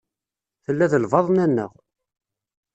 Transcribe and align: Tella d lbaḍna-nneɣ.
Tella 0.65 0.85
d 0.91 0.93
lbaḍna-nneɣ. 1.03 1.71